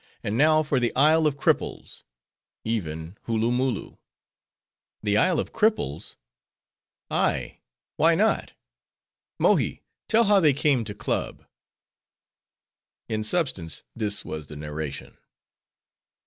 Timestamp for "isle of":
0.95-1.37, 5.17-5.53